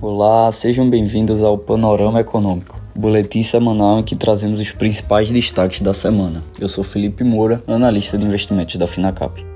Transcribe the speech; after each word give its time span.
Olá, 0.00 0.52
sejam 0.52 0.88
bem-vindos 0.88 1.42
ao 1.42 1.58
Panorama 1.58 2.20
Econômico, 2.20 2.80
boletim 2.94 3.42
semanal 3.42 3.98
em 3.98 4.04
que 4.04 4.14
trazemos 4.14 4.60
os 4.60 4.70
principais 4.70 5.28
destaques 5.28 5.80
da 5.80 5.92
semana. 5.92 6.40
Eu 6.56 6.68
sou 6.68 6.84
Felipe 6.84 7.24
Moura, 7.24 7.60
analista 7.66 8.16
de 8.16 8.24
investimentos 8.24 8.76
da 8.76 8.86
Finacap. 8.86 9.47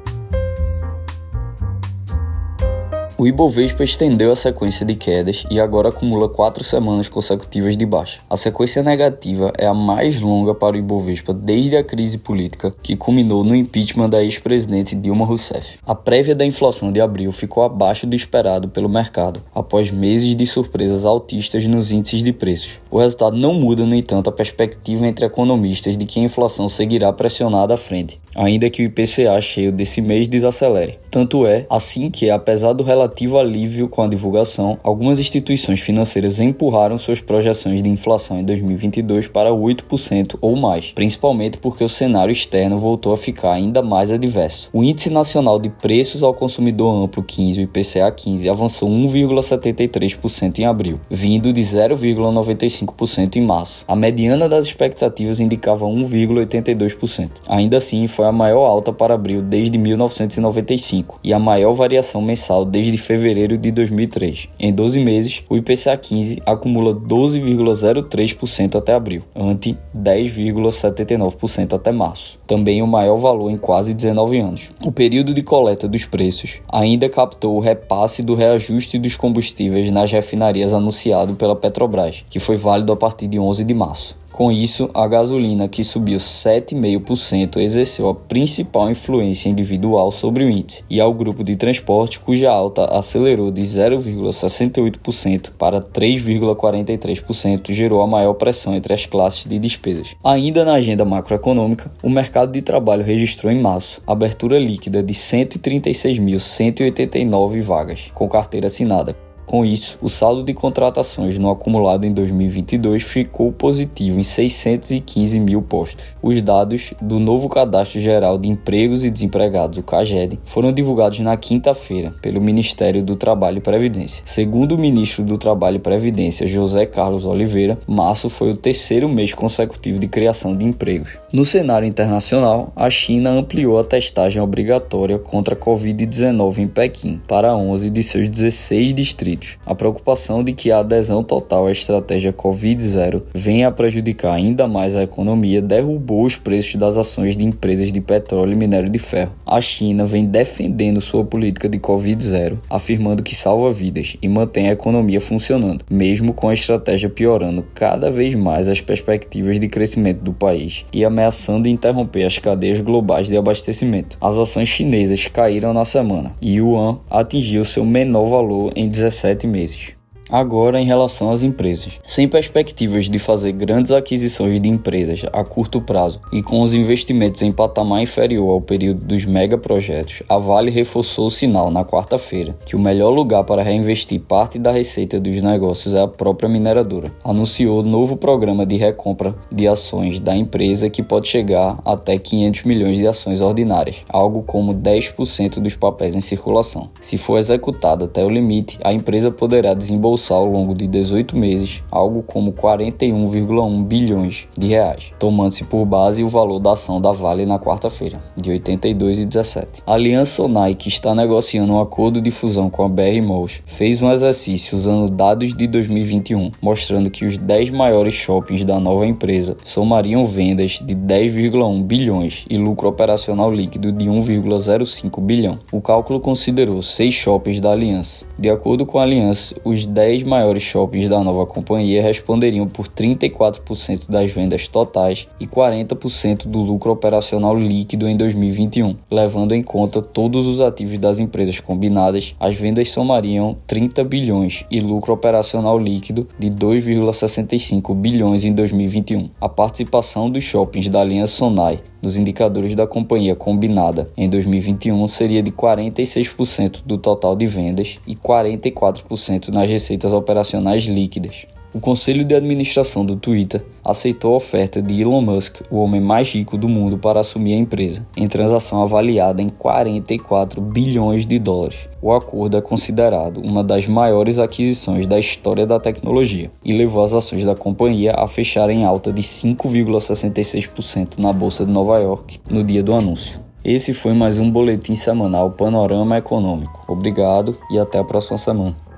O 3.23 3.27
Ibovespa 3.29 3.85
estendeu 3.85 4.33
a 4.33 4.35
sequência 4.35 4.85
de 4.85 4.97
quedas 4.97 5.45
e 5.49 5.61
agora 5.61 5.91
acumula 5.91 6.29
quatro 6.29 6.65
semanas 6.65 7.09
consecutivas 7.09 7.77
de 7.77 7.87
baixa. 7.87 8.19
A 8.29 8.37
sequência 8.37 8.83
negativa 8.83 9.53
é 9.57 9.65
a 9.65 9.73
mais 9.73 10.21
longa 10.21 10.53
para 10.57 10.75
o 10.75 10.79
Ibovespa 10.81 11.33
desde 11.33 11.77
a 11.77 11.85
crise 11.85 12.19
política 12.19 12.75
que 12.83 12.97
culminou 12.97 13.45
no 13.45 13.55
impeachment 13.55 14.11
da 14.11 14.25
ex-presidente 14.25 14.97
Dilma 14.97 15.25
Rousseff. 15.25 15.79
A 15.87 15.95
prévia 15.95 16.35
da 16.35 16.45
inflação 16.45 16.91
de 16.91 17.01
abril 17.01 17.31
ficou 17.31 17.63
abaixo 17.63 18.09
do 18.09 18.17
esperado 18.17 18.69
pelo 18.69 18.89
mercado, 18.89 19.41
após 19.55 19.89
meses 19.93 20.35
de 20.35 20.45
surpresas 20.45 21.05
altistas 21.05 21.65
nos 21.69 21.93
índices 21.93 22.25
de 22.25 22.33
preços. 22.33 22.81
O 22.91 22.99
resultado 22.99 23.37
não 23.37 23.55
muda, 23.55 23.87
no 23.87 23.95
entanto, 23.95 24.31
a 24.31 24.33
perspectiva 24.33 25.07
entre 25.07 25.25
economistas 25.25 25.97
de 25.97 26.07
que 26.07 26.19
a 26.19 26.25
inflação 26.25 26.69
seguirá 26.69 27.13
pressionada 27.13 27.75
à 27.75 27.77
frente, 27.77 28.21
ainda 28.35 28.69
que 28.69 28.83
o 28.83 28.87
IPCA 28.87 29.41
cheio 29.41 29.71
desse 29.71 30.01
mês 30.01 30.27
desacelere. 30.27 31.02
Tanto 31.13 31.47
é 31.47 31.67
assim 31.69 32.11
que, 32.11 32.31
apesar 32.31 32.73
do 32.73 32.83
relativo 32.83 33.39
alívio 33.39 33.87
com 33.87 34.01
a 34.01 34.09
divulgação, 34.09 34.79
algumas 34.83 35.19
instituições 35.19 35.79
financeiras 35.79 36.41
empurraram 36.41 36.99
suas 36.99 37.21
projeções 37.21 37.83
de 37.83 37.89
inflação 37.91 38.41
em 38.41 38.43
2022 38.43 39.29
para 39.29 39.51
8% 39.51 40.39
ou 40.41 40.57
mais, 40.57 40.91
principalmente 40.93 41.59
porque 41.59 41.85
o 41.85 41.89
cenário 41.89 42.33
externo 42.33 42.79
voltou 42.79 43.13
a 43.13 43.19
ficar 43.19 43.53
ainda 43.53 43.83
mais 43.83 44.11
adverso. 44.11 44.71
O 44.73 44.83
Índice 44.83 45.11
Nacional 45.11 45.59
de 45.59 45.69
Preços 45.69 46.23
ao 46.23 46.33
Consumidor 46.33 47.05
Amplo 47.05 47.23
15, 47.23 47.61
o 47.61 47.65
IPCA 47.65 48.11
15, 48.11 48.49
avançou 48.49 48.89
1,73% 48.89 50.61
em 50.61 50.65
abril, 50.65 50.99
vindo 51.11 51.53
de 51.53 51.61
0,95% 51.61 53.37
em 53.37 53.43
março. 53.43 53.85
A 53.87 53.95
mediana 53.95 54.49
das 54.49 54.65
expectativas 54.65 55.41
indicava 55.41 55.85
1,82%. 55.85 57.29
Ainda 57.47 57.77
assim, 57.77 58.07
foi 58.07 58.25
a 58.25 58.33
maior 58.33 58.65
alta 58.65 58.95
para 58.95 59.13
abril 59.13 59.43
desde 59.43 59.77
1995 59.77 61.02
e 61.23 61.33
a 61.33 61.39
maior 61.39 61.73
variação 61.73 62.21
mensal 62.23 62.65
desde 62.65 62.97
fevereiro 62.99 63.57
de 63.59 63.71
2003. 63.71 64.49
Em 64.59 64.73
12 64.73 65.01
meses, 65.01 65.43
o 65.49 65.57
IPCA 65.57 65.97
15 65.97 66.43
acumula 66.45 66.95
12,03% 66.95 68.77
até 68.77 68.95
abril, 68.95 69.23
ante 69.35 69.77
10,79% 69.97 71.75
até 71.75 71.93
março, 71.93 72.39
também 72.47 72.83
o 72.83 72.87
maior 72.87 73.17
valor 73.17 73.51
em 73.51 73.57
quase 73.57 73.95
19 73.95 74.39
anos. 74.39 74.71
O 74.85 74.93
período 74.93 75.35
de 75.35 75.43
coleta 75.43 75.89
dos 75.89 76.05
preços 76.05 76.61
ainda 76.69 77.09
captou 77.09 77.57
o 77.57 77.61
repasse 77.61 78.23
do 78.23 78.35
reajuste 78.35 78.99
dos 78.99 79.17
combustíveis 79.17 79.91
nas 79.91 80.11
refinarias 80.11 80.73
anunciado 80.73 81.35
pela 81.35 81.57
Petrobras, 81.57 82.25
que 82.29 82.39
foi 82.39 82.57
válido 82.57 82.93
a 82.93 82.97
partir 82.97 83.27
de 83.27 83.39
11 83.39 83.65
de 83.65 83.75
março. 83.75 84.22
Com 84.33 84.51
isso, 84.51 84.91
a 84.95 85.07
gasolina, 85.07 85.69
que 85.69 85.85
subiu 85.85 86.19
7,5%, 86.19 87.59
exerceu 87.59 88.09
a 88.09 88.15
principal 88.15 88.91
influência 88.91 89.51
individual 89.51 90.11
sobre 90.11 90.43
o 90.43 90.51
índice, 90.51 90.83
e 90.89 90.99
ao 90.99 91.13
grupo 91.13 91.45
de 91.45 91.55
transporte, 91.55 92.19
cuja 92.19 92.51
alta 92.51 92.87
acelerou 92.87 93.51
de 93.51 93.61
0,68% 93.61 95.51
para 95.59 95.83
3,43%, 95.83 97.73
gerou 97.73 98.01
a 98.01 98.07
maior 98.07 98.33
pressão 98.33 98.75
entre 98.75 98.95
as 98.95 99.05
classes 99.05 99.45
de 99.45 99.59
despesas. 99.59 100.17
Ainda 100.25 100.65
na 100.65 100.73
agenda 100.75 101.05
macroeconômica, 101.05 101.93
o 102.03 102.09
mercado 102.09 102.53
de 102.53 102.63
trabalho 102.63 103.05
registrou 103.05 103.53
em 103.53 103.61
março 103.61 104.01
abertura 104.07 104.59
líquida 104.59 105.03
de 105.03 105.13
136.189 105.13 107.61
vagas, 107.61 108.11
com 108.15 108.27
carteira 108.27 108.69
assinada, 108.69 109.15
com 109.53 109.67
isso, 109.67 109.99
o 110.01 110.09
saldo 110.09 110.43
de 110.43 110.55
contratações 110.55 111.37
no 111.37 111.51
acumulado 111.51 112.07
em 112.07 112.13
2022 112.15 113.03
ficou 113.03 113.53
positivo 113.53 114.19
em 114.19 114.23
615 114.23 115.39
mil 115.39 115.61
postos. 115.61 116.17
Os 116.23 116.41
dados 116.41 116.95
do 117.03 117.21
novo 117.21 117.51
Cadastro 117.51 118.01
Geral 118.01 118.39
de 118.39 118.49
Empregos 118.49 119.05
e 119.05 119.11
Desempregados, 119.11 119.77
o 119.77 119.83
CAGED, 119.83 120.41
foram 120.47 120.73
divulgados 120.73 121.19
na 121.19 121.37
quinta-feira 121.37 122.15
pelo 122.23 122.41
Ministério 122.41 123.03
do 123.03 123.15
Trabalho 123.15 123.59
e 123.59 123.61
Previdência. 123.61 124.23
Segundo 124.25 124.75
o 124.75 124.79
ministro 124.79 125.23
do 125.23 125.37
Trabalho 125.37 125.77
e 125.77 125.81
Previdência, 125.81 126.47
José 126.47 126.87
Carlos 126.87 127.27
Oliveira, 127.27 127.79
março 127.87 128.31
foi 128.31 128.53
o 128.53 128.57
terceiro 128.57 129.07
mês 129.07 129.35
consecutivo 129.35 129.99
de 129.99 130.09
criação 130.09 130.57
de 130.57 130.65
empregos. 130.65 131.19
No 131.31 131.45
cenário 131.45 131.87
internacional, 131.87 132.73
a 132.75 132.89
China 132.89 133.29
ampliou 133.29 133.79
a 133.79 133.85
testagem 133.85 134.41
obrigatória 134.41 135.19
contra 135.19 135.55
a 135.55 135.59
Covid-19 135.59 136.57
em 136.57 136.69
Pequim 136.69 137.21
para 137.29 137.55
11 137.55 137.91
de 137.91 138.03
seus 138.03 138.31
16 138.31 138.95
distritos 138.95 139.42
a 139.65 139.75
preocupação 139.75 140.43
de 140.43 140.53
que 140.53 140.71
a 140.71 140.79
adesão 140.79 141.23
total 141.23 141.67
à 141.67 141.73
estratégia 141.73 142.33
Covid-0 142.33 143.23
venha 143.35 143.69
a 143.69 143.73
prejudicar 143.73 144.35
ainda 144.35 144.67
mais 144.67 144.97
a 144.97 145.03
economia 145.03 145.61
derrubou 145.61 146.25
os 146.25 146.37
preços 146.37 146.77
das 146.77 146.97
ações 146.97 147.37
de 147.37 147.45
empresas 147.45 147.93
de 147.93 148.01
petróleo 148.01 148.53
e 148.53 148.57
minério 148.57 148.91
de 148.91 148.99
ferro. 148.99 149.33
A 149.47 149.61
China 149.61 150.05
vem 150.05 150.25
defendendo 150.25 151.01
sua 151.01 151.25
política 151.25 151.69
de 151.69 151.79
Covid-0, 151.79 152.59
afirmando 152.69 153.23
que 153.23 153.35
salva 153.35 153.71
vidas 153.71 154.17
e 154.21 154.29
mantém 154.29 154.69
a 154.69 154.73
economia 154.73 155.21
funcionando, 155.21 155.85
mesmo 155.91 156.33
com 156.33 156.49
a 156.49 156.55
estratégia 156.55 157.09
piorando 157.09 157.65
cada 157.75 158.11
vez 158.11 158.35
mais 158.35 158.69
as 158.69 158.81
perspectivas 158.81 159.59
de 159.59 159.69
crescimento 159.69 160.23
do 160.23 160.33
país 160.33 160.85
e 160.93 161.05
ameaçando 161.05 161.69
interromper 161.69 162.25
as 162.25 162.39
cadeias 162.39 162.81
globais 162.81 163.29
de 163.29 163.37
abastecimento. 163.37 164.17
As 164.21 164.39
ações 164.39 164.69
chinesas 164.69 165.27
caíram 165.27 165.73
na 165.73 165.85
semana 165.85 166.35
e 166.41 166.57
yuan 166.57 166.99
atingiu 167.11 167.65
seu 167.65 167.85
menor 167.85 168.27
valor 168.27 168.73
em 168.75 168.89
17 168.89 169.22
sete 169.23 169.47
meses. 169.47 169.95
Agora, 170.31 170.81
em 170.81 170.85
relação 170.85 171.31
às 171.31 171.43
empresas. 171.43 171.95
Sem 172.07 172.27
perspectivas 172.27 173.09
de 173.09 173.19
fazer 173.19 173.53
grandes 173.53 173.93
aquisições 173.93 174.61
de 174.61 174.69
empresas 174.69 175.23
a 175.33 175.45
curto 175.45 175.81
prazo 175.81 176.21
e 176.33 176.43
com 176.43 176.63
os 176.63 176.75
investimentos 176.75 177.43
em 177.43 177.53
patamar 177.53 178.01
inferior 178.01 178.51
ao 178.51 178.61
período 178.61 179.05
dos 179.05 179.25
megaprojetos, 179.25 180.23
a 180.29 180.39
Vale 180.39 180.71
reforçou 180.71 181.27
o 181.27 181.31
sinal 181.31 181.71
na 181.71 181.85
quarta-feira 181.85 182.57
que 182.65 182.75
o 182.75 182.79
melhor 182.79 183.11
lugar 183.11 183.45
para 183.45 183.63
reinvestir 183.63 184.21
parte 184.21 184.59
da 184.59 184.73
receita 184.73 185.21
dos 185.21 185.41
negócios 185.43 185.93
é 185.93 186.01
a 186.01 186.09
própria 186.09 186.49
mineradora. 186.49 187.13
Anunciou 187.23 187.83
novo 187.83 188.17
programa 188.17 188.65
de 188.65 188.77
recompra 188.77 189.35
de 189.51 189.69
ações 189.69 190.19
da 190.19 190.35
empresa 190.35 190.89
que 190.89 191.03
pode 191.03 191.29
chegar 191.29 191.79
até 191.85 192.17
500 192.17 192.63
milhões 192.65 192.97
de 192.97 193.07
ações 193.07 193.41
ordinárias, 193.41 193.97
algo 194.09 194.43
como 194.43 194.75
10% 194.75 195.61
dos 195.61 195.77
papéis 195.77 196.17
em 196.17 196.21
circulação. 196.21 196.89
Se 197.01 197.19
for 197.19 197.39
executado 197.39 198.07
até 198.07 198.25
o 198.25 198.31
limite, 198.31 198.79
a 198.83 198.93
empresa 198.93 199.31
poderá 199.31 199.75
desembolsar 199.75 200.22
ao 200.31 200.45
longo 200.45 200.75
de 200.75 200.87
18 200.87 201.37
meses 201.37 201.83
algo 201.91 202.23
como 202.23 202.53
41,1 202.53 203.85
bilhões 203.85 204.47
de 204.57 204.67
reais, 204.69 205.13
tomando-se 205.19 205.65
por 205.65 205.85
base 205.87 206.23
o 206.23 206.29
valor 206.29 206.61
da 206.61 206.73
ação 206.73 207.01
da 207.01 207.13
Vale 207.13 207.47
na 207.47 207.59
quarta-feira, 207.59 208.23
de 208.37 208.51
82,17. 208.51 209.83
A 209.87 209.95
Aliança 209.95 210.33
Sonai, 210.33 210.75
que 210.75 210.89
está 210.89 211.15
negociando 211.15 211.73
um 211.73 211.81
acordo 211.81 212.21
de 212.21 212.31
fusão 212.31 212.69
com 212.69 212.85
a 212.85 212.89
BR 212.89 213.23
Malls, 213.23 213.63
fez 213.65 214.03
um 214.03 214.11
exercício 214.11 214.77
usando 214.77 215.11
dados 215.11 215.55
de 215.55 215.67
2021, 215.67 216.51
mostrando 216.61 217.11
que 217.11 217.25
os 217.25 217.37
10 217.37 217.71
maiores 217.71 218.15
shoppings 218.15 218.65
da 218.65 218.79
nova 218.79 219.07
empresa 219.07 219.57
somariam 219.65 220.25
vendas 220.25 220.81
de 220.85 220.95
10,1 220.95 221.83
bilhões 221.85 222.45
e 222.49 222.59
lucro 222.59 222.89
operacional 222.89 223.53
líquido 223.53 223.93
de 223.93 224.07
1,05 224.07 225.21
bilhão. 225.21 225.59
O 225.71 225.81
cálculo 225.81 226.21
considerou 226.21 226.83
seis 226.83 227.15
shoppings 227.15 227.61
da 227.61 227.73
Aliança. 227.73 228.27
De 228.39 228.51
acordo 228.51 228.85
com 228.85 228.99
a 228.99 229.03
Aliança, 229.03 229.55
os 229.65 229.87
10 229.87 230.02
10 230.03 230.25
maiores 230.25 230.65
shoppings 230.65 231.09
da 231.09 231.23
nova 231.23 231.47
companhia 231.47 232.03
responderiam 232.03 232.67
por 232.67 232.89
34% 232.89 234.11
das 234.11 234.33
vendas 234.33 234.67
totais 234.67 235.29
e 235.39 235.47
40% 235.47 236.49
do 236.49 236.59
lucro 236.59 236.91
operacional 236.91 237.57
líquido 237.57 238.09
em 238.09 238.17
2021. 238.17 238.97
Levando 239.09 239.55
em 239.55 239.63
conta 239.63 240.03
todos 240.03 240.45
os 240.45 240.61
ativos 240.61 240.99
das 240.99 241.21
empresas 241.21 241.61
combinadas, 241.61 242.35
as 242.41 242.57
vendas 242.57 242.89
somariam 242.89 243.57
30 243.65 244.03
bilhões 244.03 244.65
e 244.69 244.81
lucro 244.81 245.13
operacional 245.13 245.79
líquido 245.79 246.27
de 246.37 246.51
2,65 246.51 247.95
bilhões 247.95 248.45
em 248.45 248.53
2021. 248.53 249.31
A 249.41 249.49
participação 249.49 250.29
dos 250.29 250.43
shoppings 250.43 250.89
da 250.89 251.05
linha 251.05 251.29
Sonai 251.29 251.81
nos 252.03 252.17
indicadores 252.17 252.75
da 252.75 252.87
companhia 252.87 253.37
combinada 253.37 254.11
em 254.17 254.29
2021 254.29 255.07
seria 255.07 255.43
de 255.43 255.53
46% 255.53 256.81
do 256.85 256.99
total 256.99 257.37
de 257.37 257.47
vendas 257.47 257.99
e 258.07 258.17
44% 258.17 259.49
nas 259.49 259.71
receitas 259.71 260.13
operacionais 260.13 260.83
líquidas. 260.85 261.47
O 261.75 261.81
conselho 261.81 262.23
de 262.23 262.35
administração 262.35 263.03
do 263.03 263.17
Twitter 263.17 263.65
aceitou 263.83 264.35
a 264.35 264.37
oferta 264.37 264.83
de 264.83 265.01
Elon 265.01 265.23
Musk, 265.23 265.63
o 265.71 265.79
homem 265.79 266.03
mais 266.03 266.29
rico 266.29 266.59
do 266.59 266.69
mundo, 266.69 266.99
para 266.99 267.21
assumir 267.21 267.55
a 267.55 267.57
empresa, 267.57 268.07
em 268.15 268.29
transação 268.29 268.83
avaliada 268.83 269.41
em 269.41 269.49
44 269.49 270.61
bilhões 270.61 271.25
de 271.25 271.39
dólares. 271.39 271.89
O 272.03 272.13
acordo 272.13 272.59
é 272.59 272.61
considerado 272.61 273.39
uma 273.39 273.65
das 273.65 273.89
maiores 273.89 274.39
aquisições 274.39 275.07
da 275.07 275.19
história 275.19 275.67
da 275.67 275.81
tecnologia 275.81 276.51
e 276.63 276.75
levou 276.75 277.03
as 277.03 277.15
ações 277.15 277.43
da 277.43 277.55
companhia 277.55 278.17
a 278.19 278.29
fecharem 278.29 278.83
em 278.83 278.85
alta 278.85 279.11
de 279.11 279.23
5,66% 279.23 281.19
na 281.19 281.33
bolsa 281.33 281.65
de 281.65 281.73
Nova 281.73 281.99
York 281.99 282.39
no 282.51 282.63
dia 282.63 282.83
do 282.83 282.95
anúncio. 282.95 283.41
Esse 283.65 283.95
foi 283.95 284.13
mais 284.13 284.39
um 284.39 284.51
boletim 284.51 284.95
semanal 284.95 285.53
Panorama 285.53 286.19
Econômico. 286.19 286.85
Obrigado 286.87 287.57
e 287.71 287.79
até 287.79 287.99
a 287.99 288.05
próxima 288.05 288.37
semana. 288.37 288.92